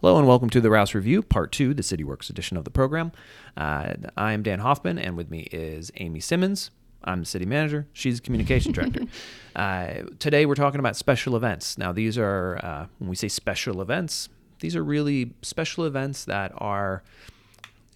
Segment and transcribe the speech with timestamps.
[0.00, 3.10] Hello and welcome to the Rouss Review, Part 2, the CityWorks edition of the program.
[3.56, 6.70] Uh, I am Dan Hoffman, and with me is Amy Simmons.
[7.02, 7.88] I'm the city manager.
[7.92, 9.06] She's the communication director.
[9.56, 11.76] uh, today we're talking about special events.
[11.78, 14.28] Now, these are, uh, when we say special events,
[14.60, 17.02] these are really special events that are,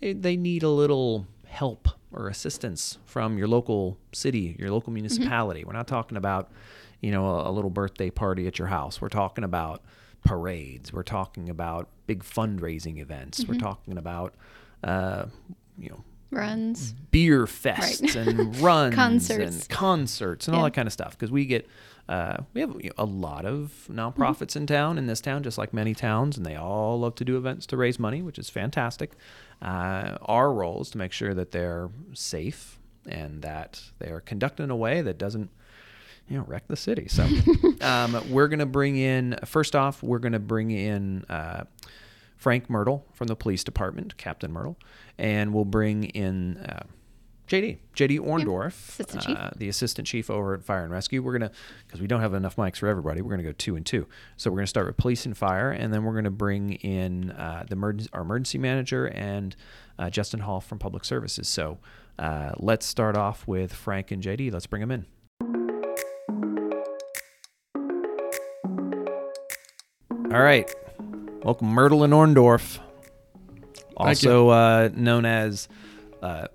[0.01, 5.63] they, they need a little help or assistance from your local city, your local municipality.
[5.65, 6.51] We're not talking about,
[7.01, 9.01] you know, a, a little birthday party at your house.
[9.01, 9.85] We're talking about
[10.25, 10.93] parades.
[10.93, 13.45] We're talking about big fundraising events.
[13.47, 14.35] We're talking about,
[14.85, 15.27] uh,
[15.79, 16.93] you know, runs.
[17.11, 19.57] beer fests and runs Concerts.
[19.57, 21.13] and concerts and all that kind of stuff.
[21.13, 21.67] Because we get,
[22.09, 24.15] uh, we have you know, a lot of nonprofits
[24.53, 24.59] Mm-hmm.
[24.61, 27.37] in town, in this town, just like many towns, and they all love to do
[27.37, 29.13] events to raise money, which is fantastic.
[29.61, 34.63] Uh, our role is to make sure that they're safe and that they are conducted
[34.63, 35.51] in a way that doesn't
[36.29, 37.09] you know, wreck the city.
[37.09, 37.27] So
[37.81, 41.65] um, we're going to bring in, first off, we're going to bring in uh,
[42.37, 44.79] Frank Myrtle from the police department, Captain Myrtle,
[45.19, 46.85] and we'll bring in uh,
[47.49, 51.23] JD, JD Orndorff, Assistant uh, the assistant chief over at Fire and Rescue.
[51.23, 51.57] We're going to,
[51.87, 54.07] because we don't have enough mics for everybody, we're going to go two and two.
[54.37, 56.73] So we're going to start with police and fire, and then we're going to bring
[56.73, 59.55] in uh, the emergency, our emergency manager and
[59.99, 61.47] uh, Justin Hall from Public Services.
[61.47, 61.79] So
[62.19, 64.53] uh, let's start off with Frank and JD.
[64.53, 65.07] Let's bring them in.
[70.33, 70.73] All right.
[71.43, 72.79] Welcome, Myrtle and Orndorff.
[73.99, 74.31] Thank you.
[74.31, 75.69] Also uh, known as
[76.23, 76.47] uh,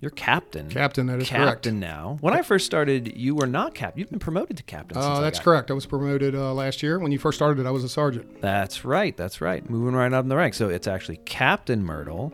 [0.00, 0.68] your captain.
[0.70, 1.44] Captain, that is correct.
[1.44, 2.16] captain now.
[2.20, 4.00] When I first started, you were not captain.
[4.00, 4.94] You've been promoted to captain.
[4.94, 5.70] since Uh, I that's got- correct.
[5.70, 6.98] I was promoted uh, last year.
[6.98, 8.40] When you first started, I was a sergeant.
[8.40, 9.16] That's right.
[9.16, 9.68] That's right.
[9.68, 10.56] Moving right up in the ranks.
[10.56, 12.32] So it's actually Captain Myrtle.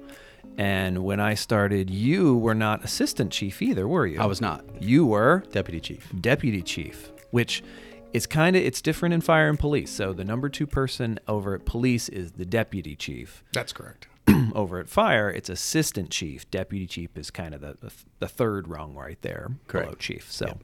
[0.56, 4.20] And when I started, you were not assistant chief either, were you?
[4.20, 6.08] I was not You were deputy chief.
[6.20, 7.64] deputy chief, which
[8.14, 9.90] is kind of it's different in fire and police.
[9.90, 13.44] So the number two person over at police is the deputy chief.
[13.52, 14.06] That's correct.
[14.54, 16.50] over at fire, it's assistant chief.
[16.50, 20.30] Deputy chief is kind of the, the, the third rung right there below chief.
[20.32, 20.58] So,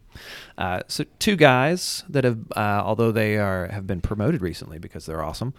[0.57, 5.05] uh, so two guys that have, uh, although they are have been promoted recently because
[5.07, 5.53] they're awesome,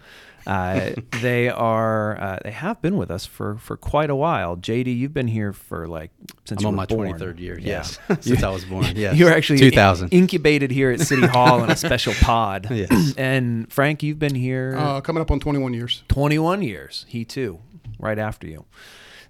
[0.48, 0.90] uh,
[1.22, 4.56] they are uh, they have been with us for for quite a while.
[4.56, 6.10] JD, you've been here for like
[6.44, 7.12] since I'm you on were my born.
[7.18, 7.58] 23rd year.
[7.58, 7.66] Yeah.
[7.68, 8.86] Yes, since I was born.
[8.96, 10.08] Yes, You were actually 2000.
[10.08, 12.66] incubated here at City Hall in a special pod.
[12.68, 13.14] Yes.
[13.16, 16.02] And Frank, you've been here Uh, coming up on 21 years.
[16.08, 17.06] 21 years.
[17.08, 17.60] He too,
[18.02, 18.66] right after you.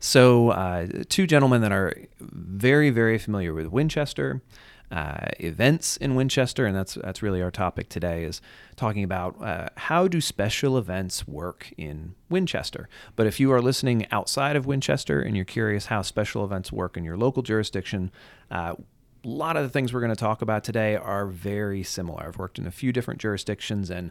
[0.01, 4.43] So, uh, two gentlemen that are very, very familiar with Winchester,
[4.91, 8.43] uh, events in Winchester, and that's that's really our topic today is
[8.77, 12.89] talking about uh, how do special events work in Winchester.
[13.17, 16.97] But if you are listening outside of Winchester and you're curious how special events work
[16.97, 18.11] in your local jurisdiction,
[18.51, 18.75] uh,
[19.25, 22.27] a lot of the things we're going to talk about today are very similar.
[22.27, 24.11] I've worked in a few different jurisdictions and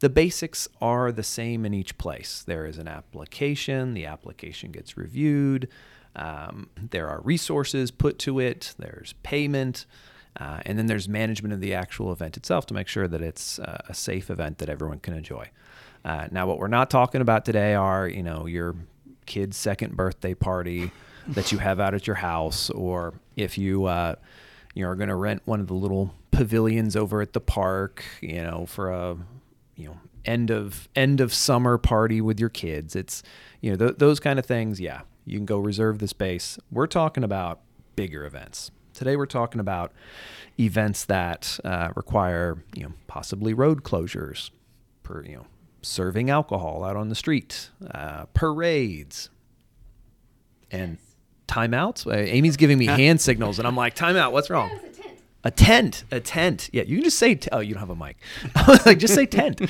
[0.00, 2.42] the basics are the same in each place.
[2.46, 5.68] There is an application, the application gets reviewed,
[6.14, 9.86] um, there are resources put to it, there's payment,
[10.38, 13.58] uh, and then there's management of the actual event itself to make sure that it's
[13.58, 15.48] uh, a safe event that everyone can enjoy.
[16.04, 18.76] Uh, now, what we're not talking about today are, you know, your
[19.26, 20.90] kid's second birthday party
[21.28, 24.14] that you have out at your house, or if you, uh,
[24.74, 28.04] you know, are going to rent one of the little pavilions over at the park,
[28.20, 29.16] you know, for a,
[29.78, 32.94] you know, end of end of summer party with your kids.
[32.96, 33.22] It's,
[33.62, 34.80] you know, th- those kind of things.
[34.80, 36.58] Yeah, you can go reserve the space.
[36.70, 37.60] We're talking about
[37.96, 38.70] bigger events.
[38.92, 39.92] Today we're talking about
[40.58, 44.50] events that uh, require, you know, possibly road closures,
[45.04, 45.46] per, you know,
[45.82, 49.30] serving alcohol out on the street, uh, parades,
[50.72, 50.98] and
[51.46, 52.06] timeouts.
[52.06, 54.32] Uh, Amy's giving me hand signals, and I'm like, timeout.
[54.32, 54.70] What's wrong?
[55.48, 56.68] A tent, a tent.
[56.74, 57.34] Yeah, you can just say.
[57.34, 58.18] T- oh, you don't have a mic.
[58.54, 59.62] I was like, just say tent.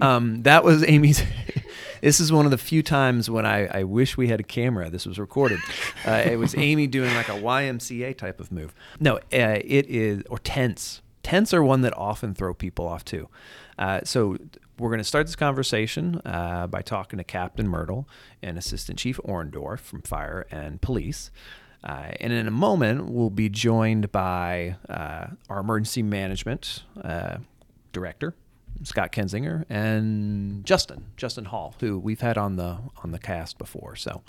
[0.00, 1.24] Um, that was Amy's.
[2.00, 4.90] this is one of the few times when I, I wish we had a camera.
[4.90, 5.58] This was recorded.
[6.06, 8.76] Uh, it was Amy doing like a YMCA type of move.
[9.00, 11.02] No, uh, it is or tents.
[11.24, 13.28] Tents are one that often throw people off too.
[13.76, 14.36] Uh, so
[14.78, 18.08] we're going to start this conversation uh, by talking to Captain Myrtle
[18.40, 21.32] and Assistant Chief Orndorff from Fire and Police.
[21.84, 27.36] Uh, and in a moment, we'll be joined by uh, our emergency management uh,
[27.92, 28.34] director,
[28.82, 33.96] Scott Kensinger, and Justin, Justin Hall, who we've had on the on the cast before.
[33.96, 34.22] So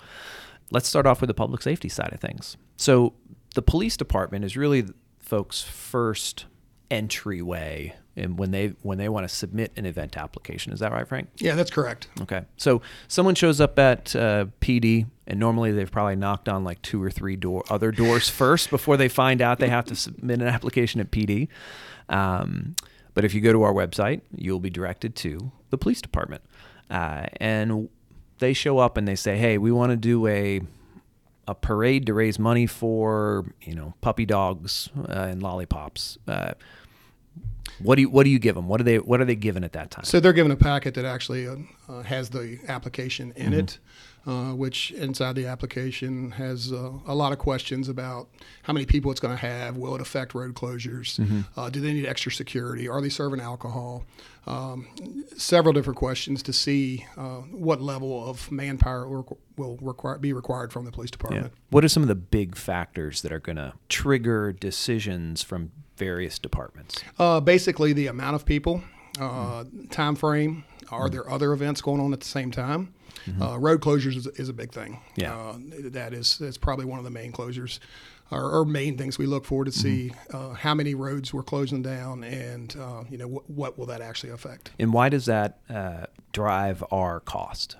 [0.70, 2.58] let's start off with the public safety side of things.
[2.76, 3.14] So
[3.54, 4.84] the police department is really
[5.18, 6.44] folks' first
[6.90, 10.72] entryway and when they when they want to submit an event application.
[10.72, 11.28] Is that right, Frank?
[11.36, 12.08] Yeah, that's correct.
[12.22, 12.42] Okay.
[12.56, 17.02] So someone shows up at uh, PD, and normally they've probably knocked on like two
[17.02, 20.48] or three door other doors first before they find out they have to submit an
[20.48, 21.48] application at PD.
[22.08, 22.74] Um,
[23.14, 26.42] but if you go to our website, you'll be directed to the police department.
[26.90, 27.88] Uh, and
[28.38, 30.60] they show up and they say, "Hey, we want to do a
[31.48, 36.18] a parade to raise money for you know puppy dogs uh, and lollipops."
[37.82, 38.68] What do you what do you give them?
[38.68, 40.04] What are they what are they given at that time?
[40.04, 43.60] So they're given a packet that actually uh, has the application in Mm-hmm.
[43.60, 43.78] it,
[44.26, 48.28] uh, which inside the application has uh, a lot of questions about
[48.64, 51.40] how many people it's going to have, will it affect road closures, Mm-hmm.
[51.58, 54.04] uh, do they need extra security, are they serving alcohol,
[54.48, 54.86] um,
[55.36, 60.72] several different questions to see uh, what level of manpower will, will require, be required
[60.72, 61.18] from the police Yeah.
[61.18, 61.52] department.
[61.70, 66.38] What are some of the big factors that are going to trigger decisions from various
[66.38, 67.02] departments?
[67.18, 68.82] Uh, basically, the amount of people,
[69.20, 70.64] uh, time frame.
[70.90, 72.94] Are there other events going on at the same time?
[73.40, 75.00] Uh, road closures is, is a big thing.
[75.16, 75.34] Yeah.
[75.34, 75.56] Uh,
[75.90, 77.80] that is that's probably one of the main closures,
[78.30, 81.82] or, or main things we look for to see uh, how many roads we're closing
[81.82, 84.70] down, and uh, you know what, what will that actually affect.
[84.78, 87.76] And why does that uh, drive our cost?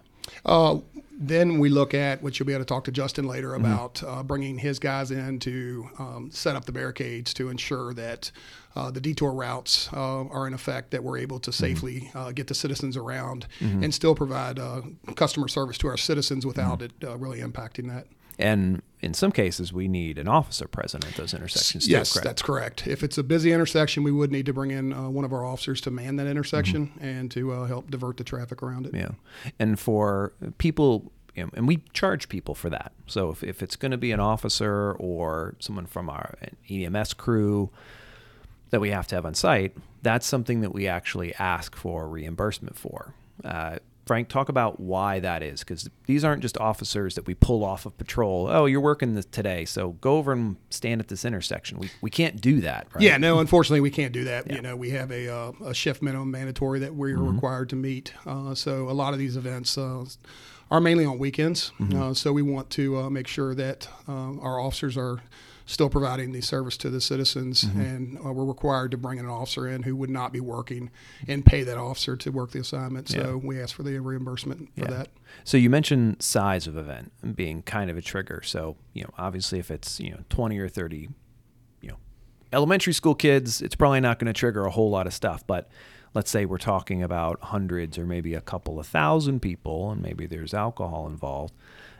[1.19, 4.23] Then we look at which you'll be able to talk to Justin later about uh,
[4.23, 8.31] bringing his guys in to um, set up the barricades to ensure that
[8.75, 12.49] uh, the detour routes uh, are in effect, that we're able to safely uh, get
[12.49, 13.47] the citizens around
[13.83, 14.83] and still provide uh,
[15.15, 18.07] customer service to our citizens without it uh, really impacting that.
[18.39, 21.89] And in some cases, we need an officer present at those intersections.
[21.89, 22.25] Yes, correct?
[22.25, 22.87] that's correct.
[22.87, 25.45] If it's a busy intersection, we would need to bring in uh, one of our
[25.45, 28.95] officers to man that intersection and to uh, help divert the traffic around it.
[28.95, 29.11] Yeah.
[29.59, 32.93] And for people, you know, and we charge people for that.
[33.07, 36.35] So if, if it's going to be an officer or someone from our
[36.69, 37.71] EMS crew
[38.71, 42.77] that we have to have on site, that's something that we actually ask for reimbursement
[42.77, 43.15] for.
[43.45, 47.65] Uh, Frank, talk about why that is, because these aren't just officers that we pull
[47.65, 48.47] off of patrol.
[48.49, 51.79] Oh, you're working this today, so go over and stand at this intersection.
[51.81, 53.03] We, we can't do that, right?
[53.03, 54.49] Yeah, no, unfortunately, we can't do that.
[54.49, 58.13] You know, we have a, uh, a shift minimum mandatory that we're required to meet.
[58.25, 60.05] Uh, so a lot of these events uh,
[60.71, 61.73] are mainly on weekends.
[61.93, 65.21] Uh, so we want to uh, make sure that uh, our officers are
[65.69, 69.67] still providing the service to the citizens, and uh, we're required to bring an officer
[69.69, 70.91] in who would not be working
[71.27, 73.09] and pay that officer to work the assignment.
[73.09, 74.91] So we ask for the reimbursement for Yeah.
[74.91, 75.09] that.
[75.45, 78.43] So you mentioned size of event being kind of a trigger.
[78.45, 81.09] So you know, obviously, if it's you know twenty or thirty,
[81.81, 81.97] you know,
[82.53, 85.45] elementary school kids, it's probably not going to trigger a whole lot of stuff.
[85.47, 85.69] But
[86.15, 90.27] let's say we're talking about hundreds or maybe a couple of thousand people, and maybe
[90.27, 91.53] there's alcohol involved.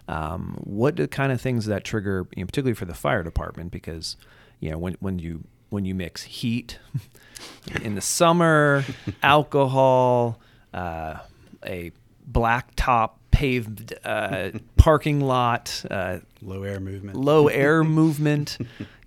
[0.09, 3.73] Um, what the kind of things that trigger, you know, particularly for the fire department,
[3.73, 4.17] because
[4.61, 6.79] you know when when you when you mix heat
[7.83, 8.85] in the summer,
[9.23, 10.41] alcohol,
[10.73, 11.19] uh,
[11.65, 11.91] a
[12.31, 17.17] blacktop paved uh, parking lot, uh, Low air movement.
[17.17, 18.59] low air movement.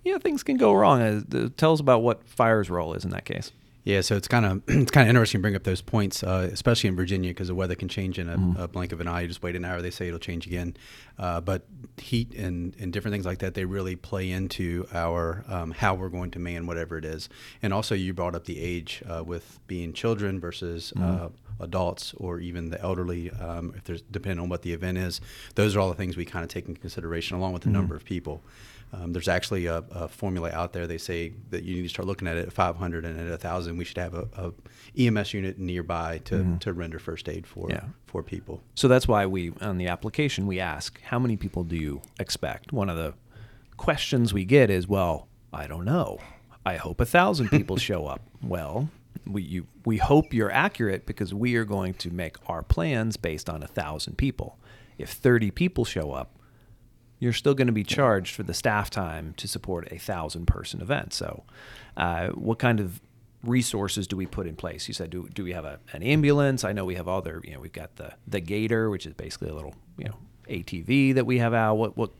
[0.04, 1.00] You know, things can go wrong.
[1.02, 3.52] Uh, tell us about what fire's role is in that case.
[3.84, 6.48] Yeah, so it's kind of it's kind of interesting to bring up those points, uh,
[6.52, 9.22] especially in Virginia, because the weather can change in a, a blink of an eye.
[9.22, 10.76] You just wait an hour, they say it'll change again.
[11.18, 11.66] Uh, but
[11.98, 16.08] heat and, and different things like that, they really play into our um, how we're
[16.08, 17.28] going to man whatever it is.
[17.62, 21.28] And also, you brought up the age uh, with being children versus uh,
[21.58, 23.30] adults or even the elderly.
[23.30, 25.20] Um, if there's depending on what the event is,
[25.54, 27.94] those are all the things we kind of take into consideration, along with the number
[27.94, 28.42] of people.
[28.92, 30.86] Um, there's actually a, a formula out there.
[30.88, 33.76] They say that you need to start looking at it at 500 and at 1,000.
[33.76, 34.52] We should have a, a
[34.98, 37.84] EMS unit nearby to, to render first aid for Yeah.
[38.06, 38.62] for people.
[38.74, 42.72] So that's why we on the application we ask how many people do you expect.
[42.72, 43.14] One of the
[43.76, 46.18] questions we get is, well, I don't know.
[46.66, 48.20] I hope a thousand people show up.
[48.42, 48.90] Well,
[49.26, 53.48] we you, we hope you're accurate because we are going to make our plans based
[53.48, 54.58] on a thousand people.
[54.98, 56.34] If 30 people show up,
[57.20, 60.80] you're still going to be charged for the staff time to support a thousand person
[60.80, 61.12] event.
[61.12, 61.44] So,
[61.96, 63.00] uh, what kind of
[63.44, 64.88] resources do we put in place?
[64.88, 66.64] You said, do, do we have a, an ambulance?
[66.64, 69.50] I know we have other, you know, we've got the, the Gator, which is basically
[69.50, 70.16] a little, you know,
[70.48, 71.74] ATV that we have out.
[71.74, 72.10] What, what,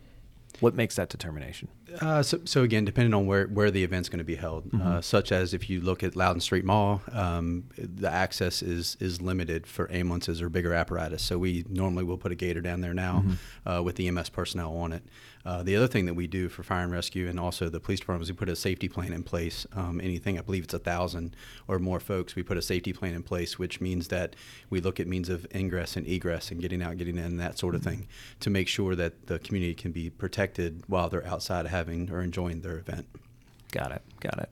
[0.61, 1.69] what makes that determination?
[2.01, 5.01] Uh, so, so again, depending on where, where the event's going to be held, uh,
[5.01, 9.67] such as if you look at Loudoun Street Mall, um, the access is is limited
[9.67, 11.23] for ambulances or bigger apparatus.
[11.23, 13.25] So we normally will put a gator down there now
[13.67, 15.03] uh, with the EMS personnel on it.
[15.45, 18.01] Uh, the other thing that we do for fire and rescue and also the police
[18.01, 19.67] department is we put a safety plan in place.
[19.75, 21.35] Um, anything, I believe it's a thousand
[21.67, 24.37] or more folks, we put a safety plan in place, which means that
[24.69, 27.75] we look at means of ingress and egress and getting out, getting in, that sort
[27.75, 28.07] of thing,
[28.41, 32.61] to make sure that the community can be protected while they're outside having or enjoying
[32.61, 33.07] their event.
[33.73, 34.03] Got it.
[34.21, 34.51] Got it.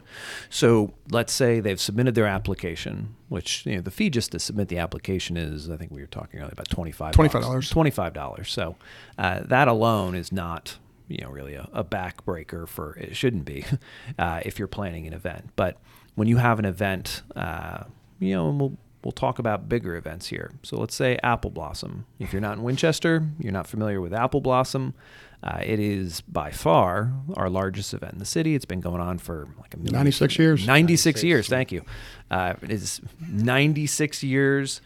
[0.49, 4.69] So let's say they've submitted their application, which you know the fee just to submit
[4.69, 7.71] the application is I think we were talking earlier about twenty five $25.
[7.71, 8.51] Twenty five dollars.
[8.53, 8.77] So
[9.19, 13.65] uh, that alone is not you know really a, a backbreaker for it shouldn't be
[14.19, 15.51] uh, if you're planning an event.
[15.57, 15.79] But
[16.15, 17.85] when you have an event, uh,
[18.21, 20.53] you know, and we'll we'll talk about bigger events here.
[20.63, 22.07] So let's say Apple Blossom.
[22.19, 24.95] If you're not in Winchester, you're not familiar with Apple Blossom.
[25.43, 28.55] Uh, it is by far our largest event in the city.
[28.55, 30.67] It's been going on for like a million, 96 years.
[30.67, 31.25] 96, 96.
[31.25, 31.49] years.
[31.49, 31.85] Thank you.
[32.31, 34.81] Uh, it is 96 years.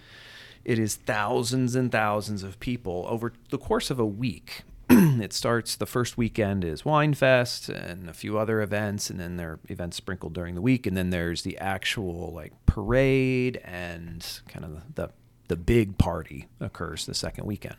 [0.64, 4.62] It is thousands and thousands of people over the course of a week.
[4.90, 9.36] it starts the first weekend is Wine Fest and a few other events, and then
[9.36, 14.40] there are events sprinkled during the week, and then there's the actual like parade and
[14.48, 15.10] kind of the
[15.48, 17.76] the big party occurs the second weekend.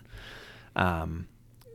[0.76, 1.28] Um,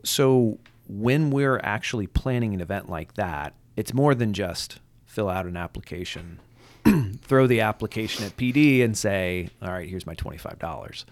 [0.04, 5.46] so when we're actually planning an event like that, it's more than just fill out
[5.46, 6.40] an application,
[7.22, 11.04] throw the application at PD, and say, "All right, here's my twenty-five dollars."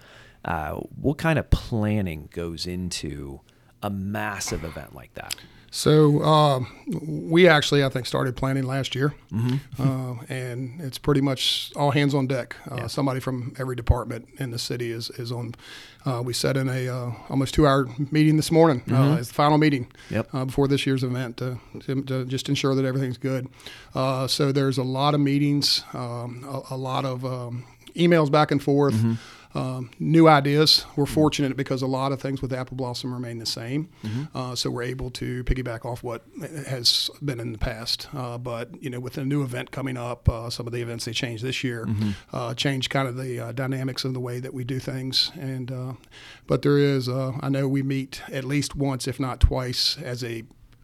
[0.43, 3.41] Uh, what kind of planning goes into
[3.83, 5.35] a massive event like that?
[5.71, 9.81] So uh, we actually, I think, started planning last year, mm-hmm.
[9.81, 12.55] uh, and it's pretty much all hands on deck.
[12.71, 12.87] Uh, yeah.
[12.87, 15.55] Somebody from every department in the city is is on.
[16.05, 19.17] Uh, we set in a uh, almost two hour meeting this morning uh, mm-hmm.
[19.17, 20.31] as the final meeting yep.
[20.31, 23.49] before this year's event to, to, to, just ensure that everything's good.
[23.93, 28.63] so there's a lot of meetings, um, a, a, lot of um, emails back and
[28.63, 28.93] forth.
[28.93, 29.15] Mm-hmm
[29.55, 30.85] um, new ideas.
[30.95, 31.13] We're mm-hmm.
[31.13, 34.37] fortunate because a lot of things with Apple Blossom remain the same, mm-hmm.
[34.37, 36.23] uh, so we're able to piggyback off what
[36.67, 38.07] has been in the past.
[38.13, 41.05] Uh, but you know, with a new event coming up, uh, some of the events
[41.05, 42.11] they changed this year mm-hmm.
[42.33, 45.31] Uh, changed kind of the uh, dynamics of the way that we do things.
[45.35, 45.93] And uh,
[46.45, 50.43] but there is, I know we meet at least once, if not twice, as a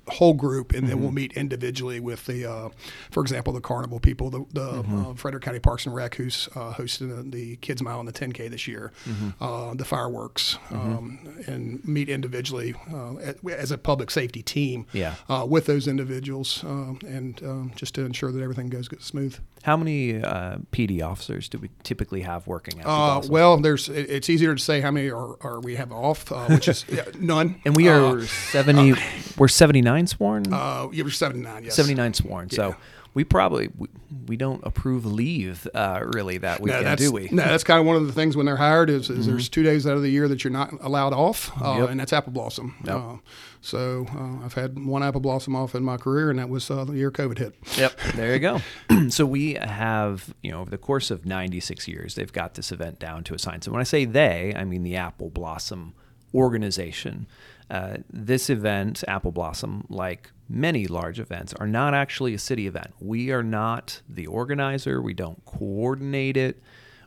[0.10, 1.03] whole group, and then mm-hmm.
[1.03, 2.69] we'll meet individually with the, uh,
[3.12, 5.05] for example, the carnival people, the, the mm-hmm.
[5.05, 8.13] uh, Frederick County Parks and Rec, who's uh, hosting the, the, Kids Mile and the
[8.13, 9.29] 10K this year, mm-hmm.
[9.41, 10.98] Uh, the fireworks, mm-hmm.
[10.98, 13.15] um, and meet individually uh,
[13.50, 15.15] as a public safety team yeah.
[15.29, 19.38] Uh, with those individuals, and um, just to ensure that everything goes smooth.
[19.63, 22.86] How many PD officers do we typically have working at?
[22.86, 26.67] Uh, well, there's it's easier to say how many are, are we have off, which
[26.67, 26.86] is
[27.19, 27.62] none.
[27.63, 28.95] And we are 70.
[29.38, 30.53] we're 79 79 sworn?
[30.53, 31.75] Uh, yeah, we're 79, yes.
[31.75, 32.47] 79 sworn.
[32.51, 32.55] Yeah.
[32.55, 32.75] So
[33.13, 33.88] we probably we,
[34.27, 37.29] we don't approve leave uh, really that weekend, no, do we?
[37.31, 39.31] No, that's kind of one of the things when they're hired is, is mm-hmm.
[39.31, 41.89] there's two days out of the year that you're not allowed off, uh, yep.
[41.89, 42.75] and that's apple blossom.
[42.85, 42.95] Yep.
[42.95, 43.17] Uh,
[43.62, 46.85] so uh, I've had one apple blossom off in my career, and that was uh,
[46.85, 47.55] the year COVID hit.
[47.77, 48.62] Yep, there you go.
[49.09, 53.00] so we have, you know, over the course of 96 years, they've got this event
[53.00, 53.67] down to a science.
[53.67, 55.93] And when I say they, I mean the apple blossom
[56.33, 57.27] organization.
[57.70, 62.93] Uh, this event, Apple Blossom, like many large events, are not actually a city event.
[63.00, 66.62] We are not the organizer, we don't coordinate it.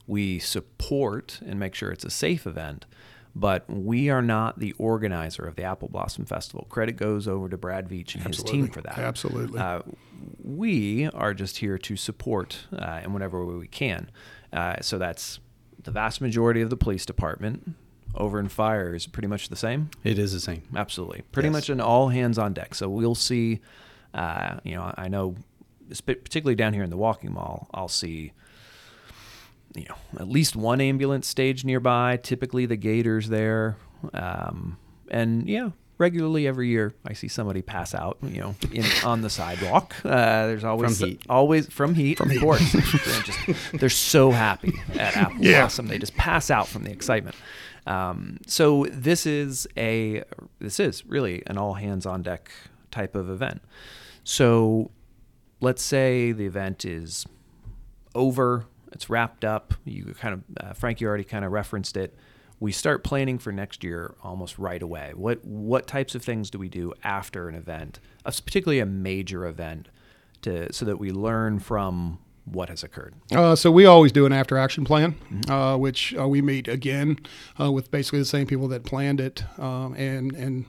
[0.07, 2.87] We support and make sure it's a safe event,
[3.35, 6.67] but we are not the organizer of the Apple Blossom Festival.
[6.71, 8.59] Credit goes over to Brad Veach and Absolutely.
[8.59, 8.99] his team for that.
[8.99, 9.59] Absolutely.
[9.59, 9.83] Uh,
[10.43, 14.11] we are just here to support uh, in whatever way we can.
[14.53, 15.41] Uh, so that's
[15.83, 17.75] the vast majority of the police department,
[18.17, 19.91] over in fire is pretty much the same.
[20.05, 20.63] It is the same.
[20.75, 21.53] Absolutely, pretty yes.
[21.53, 22.75] much an all hands on deck.
[22.75, 23.61] So we'll see.
[24.15, 25.37] Uh, you know, I know,
[26.07, 28.33] particularly down here in the walking mall, I'll see.
[29.75, 32.17] You know, at least one ambulance stage nearby.
[32.23, 33.77] Typically, the gators there,
[34.15, 34.79] um,
[35.11, 39.31] and yeah, regularly every year I see somebody pass out, you know, in, on the
[39.31, 39.95] sidewalk.
[40.05, 41.23] Uh, there's always from heat.
[41.29, 42.41] always from heat, from of heat.
[42.41, 42.73] course.
[42.73, 45.61] they're, just, they're so happy at Apple yeah.
[45.61, 47.37] Blossom, they just pass out from the excitement.
[47.87, 50.25] Um, so this is a
[50.59, 52.51] this is really an all hands on deck
[52.91, 53.63] type of event.
[54.25, 54.91] So
[55.61, 57.27] let's say the event is
[58.15, 59.75] over, it's wrapped up.
[59.85, 62.17] You kind of uh, Frank, you already kind of referenced it.
[62.59, 65.13] We start planning for next year almost right away.
[65.15, 69.89] What what types of things do we do after an event, particularly a major event,
[70.43, 73.15] to so that we learn from what has occurred?
[73.33, 75.51] Uh, so we always do an after action plan, mm-hmm.
[75.51, 77.19] uh, which uh, we meet again
[77.61, 80.67] uh, with basically the same people that planned it, um, and and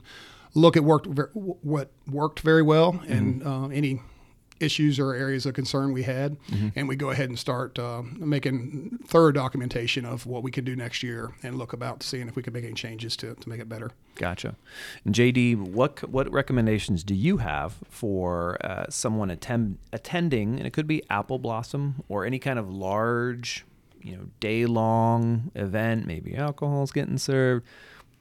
[0.54, 3.12] look at worked ver- what worked very well mm-hmm.
[3.12, 4.00] and uh, any
[4.60, 6.68] issues or areas of concern we had, mm-hmm.
[6.76, 10.74] and we go ahead and start uh, making thorough documentation of what we can do
[10.76, 13.60] next year and look about seeing if we can make any changes to, to make
[13.60, 13.90] it better.
[14.16, 14.56] Gotcha.
[15.04, 20.72] And JD, what what recommendations do you have for uh, someone attend, attending, and it
[20.72, 23.64] could be Apple Blossom or any kind of large,
[24.02, 27.64] you know, day long event, maybe alcohol's getting served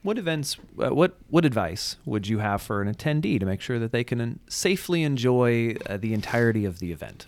[0.07, 3.77] what events, uh, what what advice would you have for an attendee to make sure
[3.77, 7.27] that they can safely enjoy uh, the entirety of the event?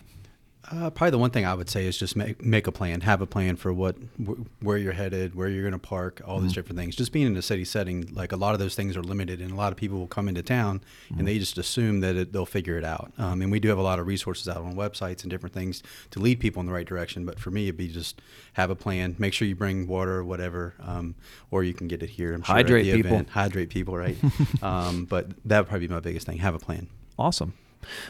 [0.72, 3.20] Uh, probably the one thing I would say is just make make a plan, have
[3.20, 6.52] a plan for what wh- where you're headed, where you're going to park, all these
[6.52, 6.94] different things.
[6.94, 9.50] Just being in a city setting, like a lot of those things are limited, and
[9.50, 10.80] a lot of people will come into town
[11.18, 13.12] and they just assume that it, they'll figure it out.
[13.18, 15.82] Um, and we do have a lot of resources out on websites and different things
[16.12, 17.26] to lead people in the right direction.
[17.26, 18.22] But for me, it'd be just
[18.52, 19.16] have a plan.
[19.18, 21.16] Make sure you bring water, or whatever, um,
[21.50, 22.32] or you can get it here.
[22.32, 23.10] I'm sure Hydrate people.
[23.10, 23.30] event.
[23.30, 24.16] Hydrate people, right?
[24.62, 26.38] um, but that would probably be my biggest thing.
[26.38, 26.86] Have a plan.
[27.18, 27.54] Awesome.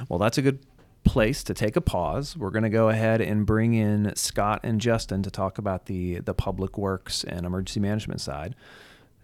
[0.08, 0.58] Well, that's a good
[1.04, 2.36] place to take a pause.
[2.36, 6.20] We're going to go ahead and bring in Scott and Justin to talk about the
[6.20, 8.54] the public works and emergency management side.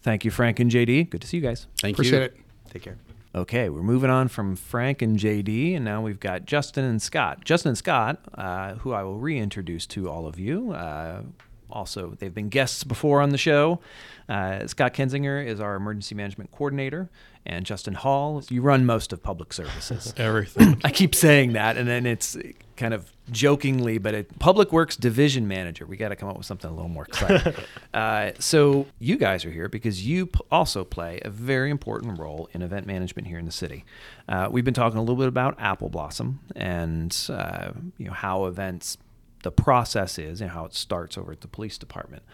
[0.02, 1.10] Thank you, Frank and JD.
[1.10, 1.66] Good to see you guys.
[1.80, 2.24] Thank Appreciate you.
[2.26, 2.72] Appreciate it.
[2.72, 2.98] Take care.
[3.34, 7.44] Okay, we're moving on from Frank and JD, and now we've got Justin and Scott.
[7.44, 10.72] Justin and Scott, uh, who I will reintroduce to all of you.
[10.72, 11.22] Uh,
[11.70, 13.80] also, they've been guests before on the show.
[14.28, 17.08] Uh, Scott Kensinger is our emergency management coordinator,
[17.44, 20.12] and Justin Hall, you run most of public services.
[20.18, 20.80] Everything.
[20.84, 22.36] I keep saying that, and then it's
[22.76, 25.86] kind of jokingly, but it, Public Works Division Manager.
[25.86, 27.54] We got to come up with something a little more exciting.
[27.94, 32.48] uh, so you guys are here because you p- also play a very important role
[32.52, 33.84] in event management here in the city.
[34.28, 38.46] Uh, we've been talking a little bit about Apple Blossom and uh, you know how
[38.46, 38.98] events,
[39.46, 42.24] the process is, and how it starts over at the police department.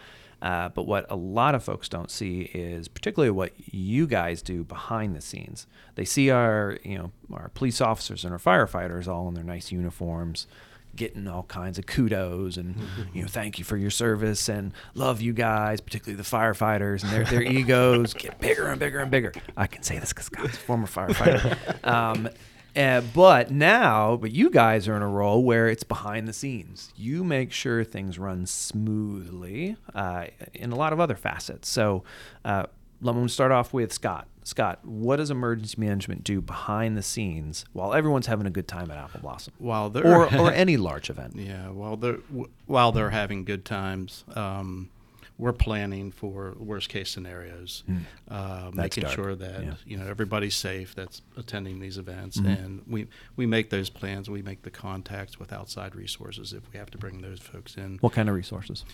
[0.41, 4.63] Uh, but what a lot of folks don't see is particularly what you guys do
[4.63, 5.67] behind the scenes.
[5.93, 9.71] They see our, you know, our police officers and our firefighters all in their nice
[9.71, 10.47] uniforms,
[10.95, 12.75] getting all kinds of kudos and
[13.13, 17.11] you know, thank you for your service and love you guys, particularly the firefighters and
[17.11, 19.31] their their egos get bigger and bigger and bigger.
[19.55, 21.57] I can say this because Scott's a former firefighter.
[21.83, 22.27] Um,
[22.75, 26.91] uh, but now, but you guys are in a role where it's behind the scenes.
[26.95, 31.69] You make sure things run smoothly uh, in a lot of other facets.
[31.69, 32.03] So,
[32.45, 32.65] uh,
[33.01, 34.27] let me start off with Scott.
[34.45, 38.91] Scott, what does emergency management do behind the scenes while everyone's having a good time
[38.91, 41.35] at Apple Blossom, While they're or or any large event?
[41.37, 42.19] yeah, while they're
[42.65, 44.89] while they're having good times, um,
[45.37, 47.83] we're planning for worst case scenarios,
[48.29, 49.15] uh, making dark.
[49.15, 49.73] sure that Yeah.
[49.85, 52.47] you know everybody's safe that's attending these events, Mm-hmm.
[52.63, 54.29] and we we make those plans.
[54.29, 57.97] We make the contacts with outside resources if we have to bring those folks in.
[57.99, 58.85] What kind of resources?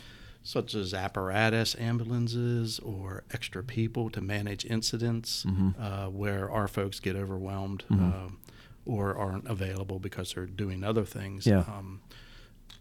[0.42, 5.46] such as apparatus, ambulances, or extra people to manage incidents
[5.78, 8.30] uh, where our folks get overwhelmed uh,
[8.86, 11.46] or aren't available because they're doing other things.
[11.46, 11.60] Yeah.
[11.68, 12.00] Um,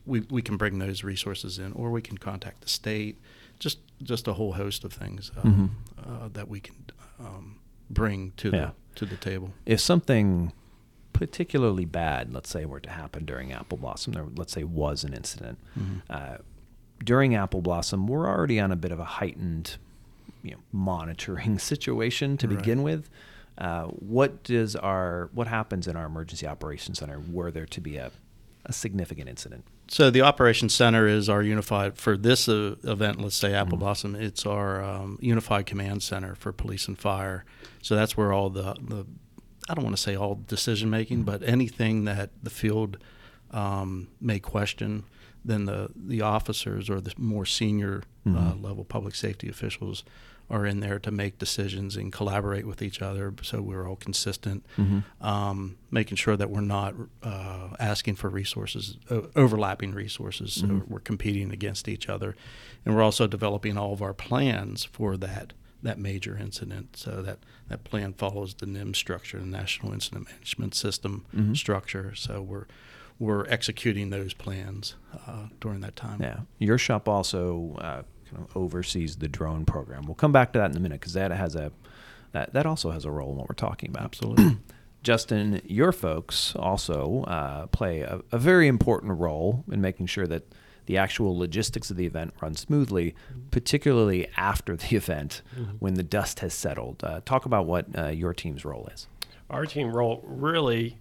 [0.07, 3.19] we, we can bring those resources in, or we can contact the state.
[3.59, 6.77] Just just a whole host of things um, uh, that we can
[7.19, 7.59] um,
[7.91, 8.67] bring to Yeah.
[8.67, 9.53] the to the table.
[9.67, 10.53] if something
[11.13, 15.13] particularly bad, let's say, were to happen during Apple Blossom, there, let's say, was an
[15.13, 15.59] incident
[16.09, 16.37] uh,
[17.05, 19.77] during Apple Blossom, we're already on a bit of a heightened,
[20.43, 22.57] you know, monitoring situation to Right.
[22.59, 23.09] begin with.
[23.57, 27.97] Uh, what does our what happens in our emergency operations center were there to be
[27.97, 28.13] a,
[28.67, 29.65] a significant incident?
[29.91, 33.21] So the operations center is our unified for this uh, event.
[33.21, 34.15] Let's say Apple Blossom.
[34.15, 37.45] It's our um, unified command center for police and fire.
[37.83, 39.07] So that's where all the the
[39.69, 42.99] I don't want to say all decision making, but anything that the field
[43.51, 45.05] um, may question,
[45.43, 50.05] then the the officers or the more senior uh, level public safety officials
[50.51, 54.65] are in there to make decisions and collaborate with each other so we're all consistent.
[55.21, 60.55] Um, making sure that we're not uh, asking for resources o- overlapping resources.
[60.55, 62.35] So we're competing against each other.
[62.85, 66.97] And we're also developing all of our plans for that that major incident.
[66.97, 72.15] So that that plan follows the NIMS structure the National Incident Management System structure.
[72.15, 72.67] So we're
[73.19, 74.95] we're executing those plans
[75.27, 76.23] uh, during that time.
[76.23, 80.05] Yeah, your shop also uh, kind of oversees the drone program.
[80.07, 81.73] We'll come back to that in a minute because that has a
[82.33, 84.05] that, that also has a role in what we're talking about.
[84.05, 84.57] absolutely
[85.03, 90.43] Justin, your folks also uh, play a, a very important role in making sure that
[90.87, 93.15] the actual logistics of the event run smoothly,
[93.51, 95.41] particularly after the event
[95.79, 97.03] when the dust has settled.
[97.05, 99.07] Uh, talk about what uh, your team's role is.
[99.51, 100.99] our team role really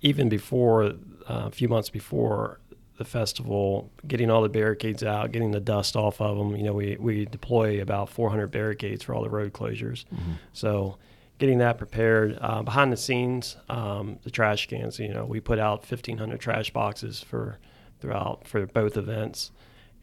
[0.00, 0.92] even before uh,
[1.28, 2.60] a few months before
[3.02, 6.72] the festival getting all the barricades out getting the dust off of them you know
[6.72, 10.04] we, we deploy about 400 barricades for all the road closures.
[10.52, 10.96] So
[11.38, 15.58] getting that prepared uh, behind the scenes um, the trash cans you know we put
[15.58, 17.58] out 1500 trash boxes for
[18.00, 19.50] throughout for both events.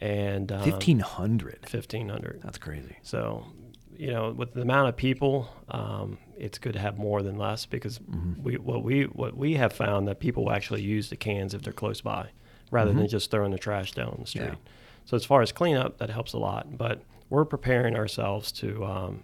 [0.01, 1.59] And um, Fifteen hundred.
[1.69, 2.95] 1500 That's crazy.
[3.03, 3.45] so,
[3.97, 7.65] you know, with the amount of people, um, it's good to have more than less
[7.65, 7.99] because
[8.41, 11.73] we what we what we have found that people actually use the cans if they're
[11.73, 12.29] close by,
[12.71, 14.43] rather than just throwing the trash down the street.
[14.45, 14.55] Yeah.
[15.05, 16.77] So as far as cleanup, that helps a lot.
[16.77, 19.23] But we're preparing ourselves to um,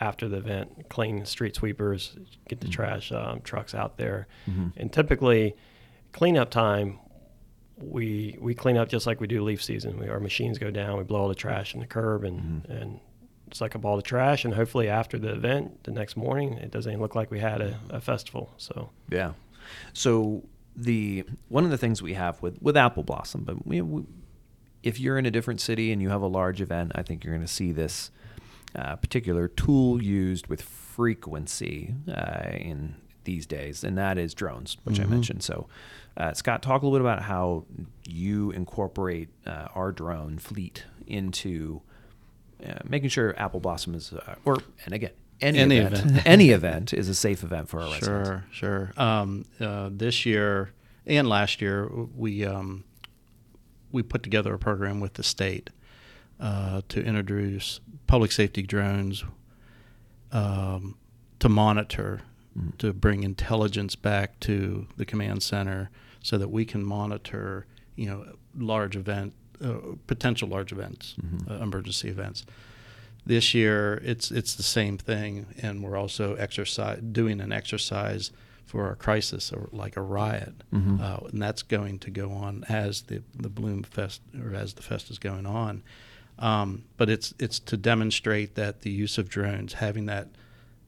[0.00, 2.16] after the event clean street sweepers,
[2.48, 4.26] get the trash um, trucks out there,
[4.76, 5.54] and typically
[6.12, 6.98] cleanup time
[7.80, 9.98] we we clean up just like we do leaf season.
[10.00, 12.72] We, our machines go down, we blow all the trash in the curb, and Mm-hmm.
[12.72, 13.00] and
[13.52, 14.44] suck up all the trash.
[14.44, 17.60] And hopefully after the event, the next morning, it doesn't even look like we had
[17.62, 18.50] a, a festival.
[18.58, 19.32] So Yeah.
[19.94, 20.42] So
[20.78, 24.04] the one of the things we have with with Apple Blossom, but we, we,
[24.82, 27.34] if you're in a different city and you have a large event, I think you're
[27.34, 28.10] going to see this
[28.76, 34.98] uh, particular tool used with frequency uh, in these days, and that is drones, which
[35.00, 35.42] I mentioned.
[35.42, 35.66] So,
[36.16, 37.64] uh, Scott, talk a little bit about how
[38.06, 41.82] you incorporate uh, our drone fleet into
[42.64, 45.10] uh, making sure Apple Blossom is, uh, or and again.
[45.40, 46.26] Any, Any event, event.
[46.26, 48.28] any event is a safe event for our residents.
[48.28, 48.92] Sure, sure.
[48.96, 50.72] Um, uh, this year
[51.06, 52.84] and last year, we um,
[53.92, 55.70] we put together a program with the state
[56.40, 59.24] uh, to introduce public safety drones
[60.32, 60.96] um,
[61.38, 62.22] to monitor,
[62.78, 68.24] to bring intelligence back to the command center, so that we can monitor, you know,
[68.56, 69.32] large event,
[69.64, 69.74] uh,
[70.06, 71.14] potential large events,
[71.48, 72.44] uh, emergency events.
[73.28, 78.32] This year, it's it's the same thing, and we're also exercise doing an exercise
[78.64, 83.02] for a crisis or like a riot, uh, and that's going to go on as
[83.02, 85.82] the the Bloom Fest or as the fest is going on.
[86.38, 90.28] Um, but it's it's to demonstrate that the use of drones, having that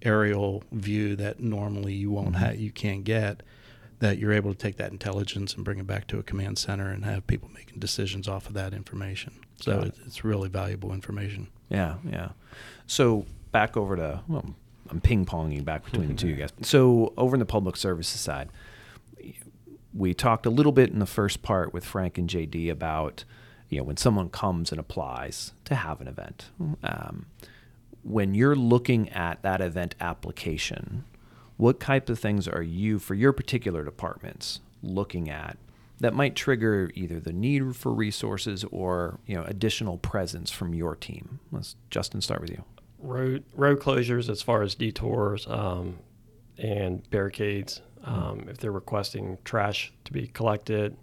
[0.02, 3.42] aerial view that normally you won't have, you can't get,
[4.00, 6.90] that you're able to take that intelligence and bring it back to a command center
[6.90, 9.32] and have people making decisions off of that information.
[9.60, 9.86] So it.
[9.88, 11.48] it, it's really valuable information.
[11.68, 12.30] Yeah, yeah.
[12.86, 14.54] So back over to well,
[14.90, 16.50] I'm ping ponging back between the two you guys.
[16.62, 18.48] So over in the public services side,
[19.94, 23.24] we talked a little bit in the first part with Frank and JD about
[23.68, 26.50] you know when someone comes and applies to have an event.
[26.82, 27.26] Um,
[28.02, 31.04] when you're looking at that event application,
[31.60, 35.58] what type of things are you for your particular departments looking at
[36.00, 40.96] that might trigger either the need for resources or you know additional presence from your
[40.96, 41.38] team?
[41.52, 42.64] Let's Justin start with you.
[42.98, 45.98] road road closures as far as detours um,
[46.56, 47.82] and barricades.
[48.04, 50.96] Um, if they're requesting trash to be collected,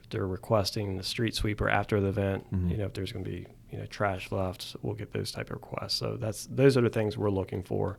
[0.00, 3.30] if they're requesting the street sweeper after the event, you know, if there's going to
[3.30, 5.94] be you know trash left, we'll get those type of requests.
[5.94, 7.98] So that's those are the things we're looking for.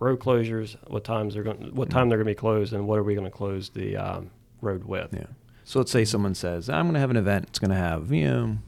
[0.00, 2.98] Road closures, what times they're going, what time they're going to be closed, and what
[2.98, 5.10] are we going to close the um, road with?
[5.12, 5.26] Yeah.
[5.64, 7.46] So let's say someone says, I'm going to have an event.
[7.48, 8.58] It's going to have, you know,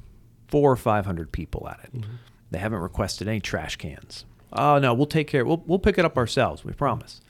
[0.49, 2.05] four or 500 people at it.
[2.51, 4.25] They haven't requested any trash cans.
[4.53, 5.45] Oh, no, we'll take care.
[5.45, 6.64] We'll, we'll pick it up ourselves.
[6.64, 7.23] We promise.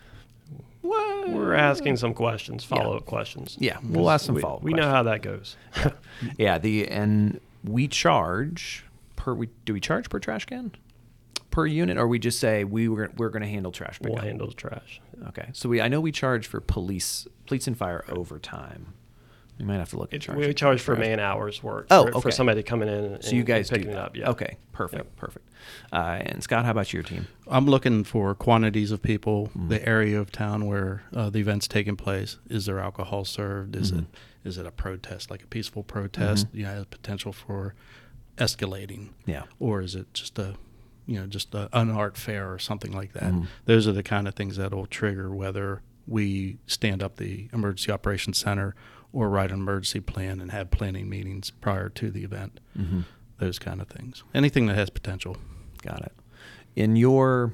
[0.83, 1.29] What?
[1.31, 3.57] We're asking some questions, follow up questions.
[3.61, 5.57] Yeah, we'll ask some follow-up We know how that goes.
[6.37, 8.85] Yeah, the and we charge
[9.17, 10.73] per we do we charge per trash can?
[11.53, 14.49] Per unit or we just say we were we're going to handle trash we'll handle
[14.49, 15.01] the trash.
[15.29, 15.49] Okay.
[15.53, 18.95] So we I know we charge for police police and fire overtime.
[19.59, 21.07] We might have to look at It's, charging we charge for trash.
[21.07, 21.87] man hours work.
[21.91, 22.21] Oh, for, okay.
[22.21, 23.05] for somebody coming in.
[23.05, 24.01] And, So you guys and do picking that.
[24.01, 24.17] it up.
[24.17, 24.31] Yeah.
[24.31, 25.17] Okay, perfect, Yep.
[25.17, 25.49] perfect.
[25.93, 27.29] Uh, and Scott, how about your team?
[27.47, 29.69] I'm looking for quantities of people, Mm-hmm.
[29.69, 32.39] the area of town where uh, the event's taking place.
[32.49, 33.77] Is there alcohol served?
[33.77, 34.01] Is Mm-hmm.
[34.01, 34.07] it
[34.49, 36.47] is it a protest, like a peaceful protest?
[36.55, 37.75] You know, potential for
[38.39, 39.11] escalating.
[39.27, 39.45] Yeah.
[39.61, 40.55] Or is it just a,
[41.07, 43.33] you know, just a, an art fair or something like that?
[43.33, 43.47] Mhm.
[43.65, 47.93] Those are the kind of things that will trigger whether we stand up the emergency
[47.93, 48.75] operations center
[49.13, 52.61] or write an emergency plan and have planning meetings prior to the event.
[52.79, 53.01] Mm-hmm.
[53.39, 54.23] Those kind of things.
[54.35, 55.37] Anything that has potential.
[55.83, 56.13] Got it.
[56.77, 57.53] In your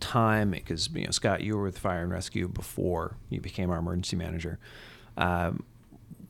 [0.00, 3.78] time, because you know Scott, you were with Fire and Rescue before you became our
[3.78, 4.58] emergency manager.
[5.16, 5.64] Um,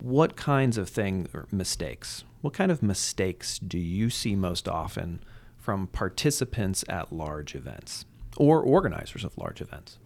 [0.01, 2.25] what kinds of things or mistakes?
[2.41, 5.23] What kind of mistakes do you see most often
[5.63, 8.05] from participants at large events
[8.37, 9.99] or organizers of large events?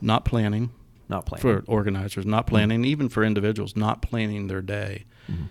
[0.00, 0.70] Not planning.
[1.08, 1.62] Not planning.
[1.62, 5.06] for organizers, not planning, even for individuals, not planning their day.
[5.28, 5.46] Mm-hmm.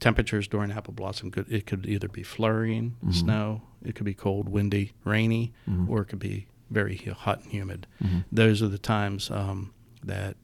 [0.00, 3.10] Temperatures during apple blossom could it could either be flurrying, Mm-hmm.
[3.12, 5.88] snow, it could be cold, windy, rainy, Mhm.
[5.90, 7.86] or it could be very hot and humid.
[8.02, 8.24] Mhm.
[8.32, 10.36] Those are the times um, that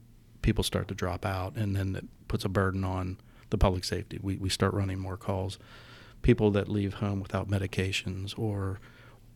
[0.43, 3.17] people start to drop out, and then it puts a burden on
[3.49, 4.19] the public safety.
[4.21, 5.57] We we start running more calls.
[6.27, 8.81] People that leave home without medications or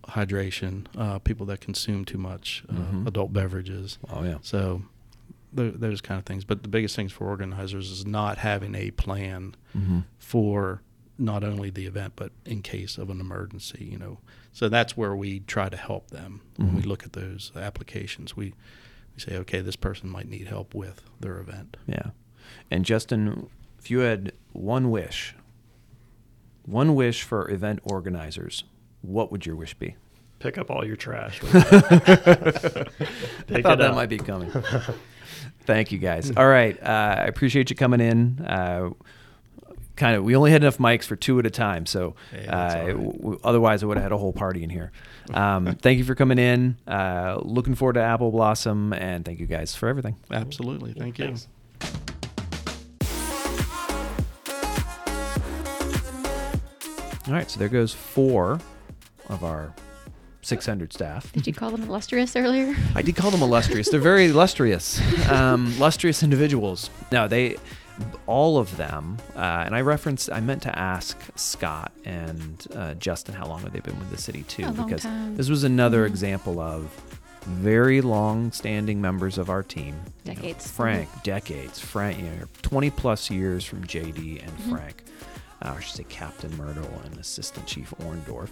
[0.09, 3.07] hydration, uh, people that consume too much uh, Mhm.
[3.07, 3.97] adult beverages.
[4.09, 4.39] Oh yeah.
[4.41, 4.81] So
[5.55, 6.43] th- those kind of things.
[6.43, 9.99] But the biggest things for organizers is not having a plan Mm-hmm.
[10.19, 10.81] for
[11.17, 13.87] not only the event but in case of an emergency.
[13.89, 14.17] You know,
[14.51, 16.87] so that's where we try to help them when we Mhm.
[16.87, 18.35] look at those applications.
[18.35, 18.53] We
[19.15, 21.77] we say, okay, this person might need help with their event.
[21.87, 22.09] Yeah.
[22.69, 23.47] And Justin,
[23.79, 25.35] if you had one wish,
[26.65, 28.63] one wish for event organizers,
[29.01, 29.95] what would your wish be?
[30.39, 31.39] Pick up all your trash.
[31.53, 31.57] I
[33.61, 33.95] thought that out.
[33.95, 34.51] might be coming.
[35.65, 36.31] Thank you guys.
[36.35, 36.81] All right.
[36.81, 38.39] Uh, I appreciate you coming in.
[38.45, 38.89] Uh,
[39.95, 41.85] kind of, we only had enough mics for two at a time.
[41.85, 42.91] So Hey, uh, that's all right.
[42.93, 44.91] w- w- otherwise, I would have had a whole party in here.
[45.31, 46.77] Um, thank you for coming in.
[46.87, 48.93] Uh, looking forward to Apple Blossom.
[48.93, 50.15] And thank you guys for everything.
[50.31, 50.93] Absolutely.
[50.93, 51.25] Thank you.
[51.25, 51.47] Thanks.
[57.27, 57.49] All right.
[57.49, 58.59] So there goes four
[59.29, 59.73] of our
[60.41, 61.31] 600 staff.
[61.33, 62.75] Did you call them illustrious earlier?
[62.95, 63.89] I did call them illustrious.
[63.89, 66.89] They're very illustrious, um, illustrious individuals.
[67.11, 67.57] No, they,
[68.25, 70.31] all of them, uh, and I referenced.
[70.31, 74.17] I meant to ask Scott and uh, Justin how long have they been with the
[74.17, 75.05] city too, A because
[75.37, 76.09] this was another Mhm.
[76.09, 76.89] example of
[77.45, 79.95] very long-standing members of our team.
[80.23, 80.65] You know, Decades.
[80.65, 80.75] Mm-hmm.
[80.75, 81.79] Frank, decades.
[81.79, 84.69] Frank, you know, 20 plus years from JD and Mhm.
[84.71, 85.03] Frank.
[85.63, 88.49] Uh, I should say Captain Myrtle and Assistant Chief Orndorff.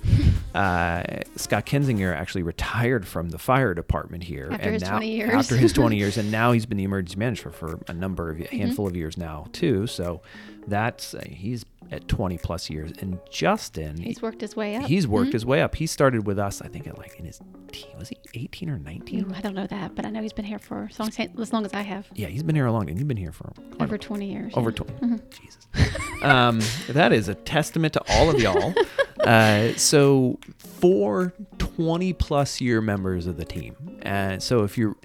[0.56, 5.10] uh, Scott Kensinger actually retired from the fire department here, After and his now 20
[5.12, 5.32] years.
[5.32, 8.38] after his 20 years, and now he's been the emergency manager for a number of
[8.38, 8.56] Mm-hmm.
[8.58, 9.88] handful of years now too.
[9.88, 10.22] So
[10.70, 14.86] that's uh, he's at 20 plus years, and Justin He's worked his way up.
[14.86, 15.34] He's worked Mhm.
[15.34, 15.74] his way up.
[15.76, 17.40] He started with us, I think, at like in his
[17.72, 17.98] teen.
[17.98, 19.26] Was he 18 or 19?
[19.26, 21.20] Ooh, I don't know that, but I know he's been here for as long as,
[21.40, 22.08] as, long as I have.
[22.14, 22.98] Yeah, he's been here a long time.
[23.00, 24.54] You've been here for Over a, 20 years.
[24.56, 24.76] over yeah.
[24.78, 24.94] 20.
[25.18, 25.22] Mhm.
[25.32, 26.24] Jesus.
[26.24, 26.60] um,
[26.94, 28.74] that is a testament to all of y'all.
[29.22, 33.76] uh, so, four 20 plus year members of the team.
[34.04, 34.96] And so, if you're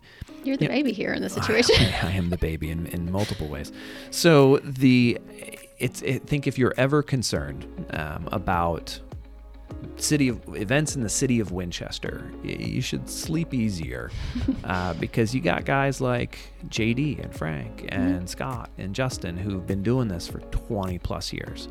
[0.44, 0.70] You're the Yeah.
[0.70, 1.76] baby here in this situation.
[1.78, 3.72] I, I am the baby in, in multiple ways.
[4.11, 5.18] So the
[5.78, 9.00] it's I think if you're ever concerned um, about
[9.96, 14.11] city of events in the city of Winchester, you should sleep easier
[14.64, 19.83] uh, because you got guys like JD and Frank and Scott and Justin who've been
[19.83, 21.68] doing this for 20 plus years.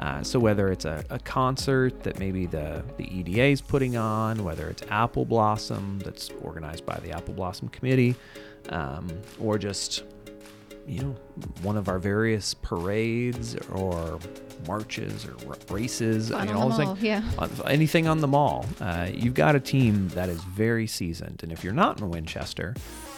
[0.00, 4.42] Uh, so whether it's a, a concert that maybe the, the EDA is putting on,
[4.42, 8.14] whether it's Apple Blossom that's organized by the Apple Blossom Committee,
[8.70, 9.08] um,
[9.38, 10.02] or just
[10.86, 11.14] you know
[11.62, 14.18] one of our various parades or
[14.66, 17.22] marches or r- races, Fun you on know, all mall, things, yeah.
[17.38, 18.64] on- anything on the mall.
[18.80, 22.74] Uh, you've got a team that is very seasoned, and if you're not in Winchester,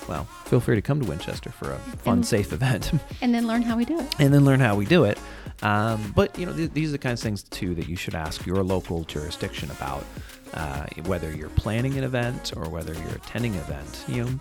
[0.08, 2.90] well, feel free to come to Winchester for a fun, And- safe event.
[3.20, 4.14] And then learn how we do it.
[4.18, 5.16] and then learn how we do it.
[5.62, 8.14] Um, but you know, th- these are the kinds of things too that you should
[8.14, 10.04] ask your local jurisdiction about,
[10.54, 14.04] uh, whether you're planning an event or whether you're attending an event.
[14.08, 14.40] You know,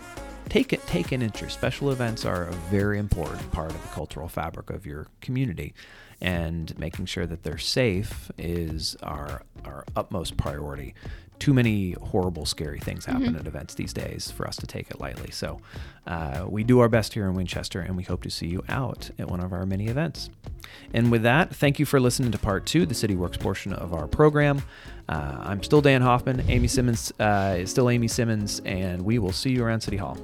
[0.50, 1.56] take it, take an interest.
[1.56, 5.74] Special events are a very important part of the cultural fabric of your community,
[6.20, 10.96] and making sure that they're safe is our our utmost priority.
[11.42, 15.00] Too many horrible, scary things happen at events these days for us to take it
[15.00, 15.32] lightly.
[15.32, 15.60] So,
[16.06, 19.10] uh, we do our best here in Winchester, and we hope to see you out
[19.18, 20.30] at one of our many events.
[20.94, 23.92] And with that, thank you for listening to part two, the City Works portion of
[23.92, 24.62] our program.
[25.10, 26.44] Uh, I'm still Dan Hoffman.
[26.48, 30.20] Amy Simmons uh, is still Amy Simmons, and we will see you around City Hall.